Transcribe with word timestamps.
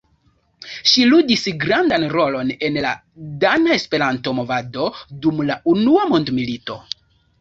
Ŝi 0.91 1.03
ludis 1.09 1.43
grandan 1.65 2.05
rolon 2.15 2.49
en 2.69 2.79
la 2.85 2.93
dana 3.45 3.77
Esperanto-movado 3.81 4.89
dum 5.27 5.43
la 5.51 5.59
unua 5.75 6.09
mondmilito. 6.15 6.81